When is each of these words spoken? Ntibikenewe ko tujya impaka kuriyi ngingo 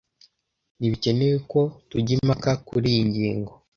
Ntibikenewe 0.77 1.37
ko 1.51 1.61
tujya 1.89 2.11
impaka 2.19 2.51
kuriyi 2.67 3.01
ngingo 3.09 3.51